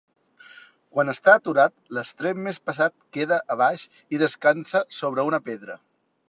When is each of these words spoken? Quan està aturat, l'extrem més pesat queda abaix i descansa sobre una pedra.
Quan 0.95 1.11
està 1.11 1.35
aturat, 1.39 1.75
l'extrem 1.97 2.39
més 2.47 2.59
pesat 2.69 2.95
queda 3.19 3.39
abaix 3.57 3.85
i 4.17 4.23
descansa 4.23 4.83
sobre 5.03 5.27
una 5.31 5.43
pedra. 5.53 5.79